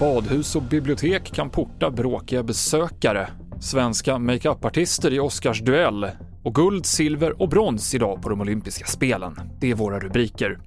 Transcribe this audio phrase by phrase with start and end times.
[0.00, 3.28] Badhus och bibliotek kan porta bråkiga besökare.
[3.60, 6.10] Svenska makeupartister i Oscarsduell.
[6.42, 9.40] Och guld, silver och brons idag på de olympiska spelen.
[9.60, 10.58] Det är våra rubriker.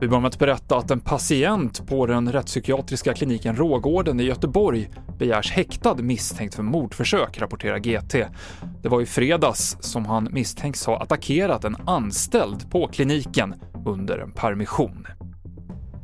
[0.00, 4.90] Vi börjar med att berätta att en patient på den rättspsykiatriska kliniken Rågården i Göteborg
[5.18, 8.14] begärs häktad misstänkt för mordförsök, rapporterar GT.
[8.82, 13.54] Det var i fredags som han misstänks ha attackerat en anställd på kliniken
[13.86, 15.06] under en permission.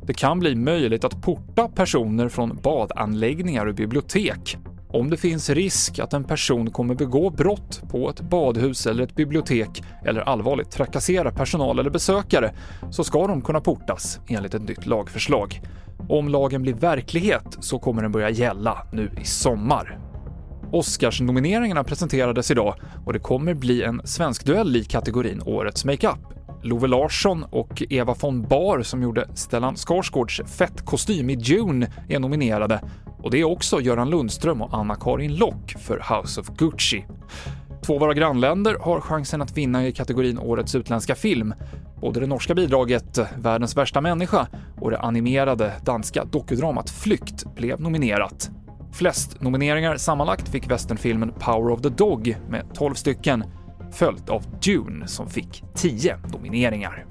[0.06, 4.58] Det kan bli möjligt att porta personer från badanläggningar och bibliotek
[4.92, 9.14] om det finns risk att en person kommer begå brott på ett badhus eller ett
[9.14, 12.52] bibliotek eller allvarligt trakassera personal eller besökare
[12.90, 15.60] så ska de kunna portas enligt ett nytt lagförslag.
[16.08, 19.98] Om lagen blir verklighet så kommer den börja gälla nu i sommar.
[20.72, 22.74] Oscarsnomineringarna presenterades idag
[23.06, 26.18] och det kommer bli en svensk duell i kategorin Årets makeup.
[26.62, 32.80] Love Larsson och Eva von Bar som gjorde Stellan Skarsgårds fettkostym i Dune är nominerade
[33.22, 37.06] och det är också Göran Lundström och Anna-Karin Lock för House of Gucci.
[37.82, 41.54] Två av våra grannländer har chansen att vinna i kategorin Årets utländska film.
[42.00, 44.46] Både det norska bidraget Världens värsta människa
[44.80, 48.50] och det animerade danska dokudramat Flykt blev nominerat.
[48.92, 53.44] Flest nomineringar sammanlagt fick västernfilmen Power of the Dog med 12 stycken,
[53.92, 57.06] följt av Dune som fick 10 nomineringar.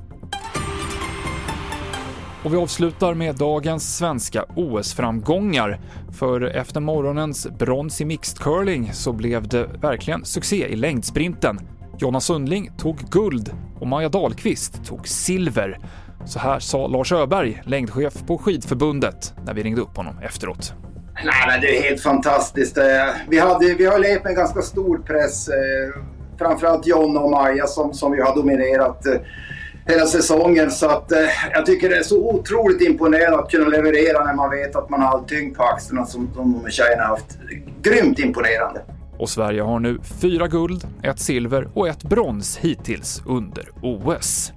[2.43, 5.79] Och vi avslutar med dagens svenska OS-framgångar.
[6.11, 11.59] För efter morgonens brons i mixed curling så blev det verkligen succé i längdsprinten.
[11.97, 15.79] Jonna Sundling tog guld och Maja Dahlqvist tog silver.
[16.25, 20.73] Så här sa Lars Öberg, längdchef på skidförbundet, när vi ringde upp honom efteråt.
[21.23, 22.77] Nej, men det är helt fantastiskt.
[22.77, 22.83] Eh,
[23.29, 25.47] vi, hade, vi har levt med ganska stor press.
[25.47, 26.03] Eh,
[26.37, 29.13] framförallt Jonna och Maja som, som vi har dominerat eh,
[29.89, 30.71] hela säsongen.
[30.71, 31.19] Så att, eh,
[31.53, 35.01] jag tycker det är så otroligt imponerande att kunna leverera när man vet att man
[35.01, 37.37] har all tyngd på axlarna som, som de tjejerna har haft.
[37.81, 38.81] Grymt imponerande.
[39.17, 44.53] Och Sverige har nu fyra guld, ett silver och ett brons hittills under OS.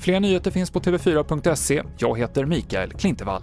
[0.00, 1.82] Fler nyheter finns på tv4.se.
[1.96, 3.42] Jag heter Mikael Klintevall.